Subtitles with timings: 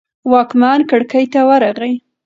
[0.31, 1.93] واکمن کړکۍ ته ورغی.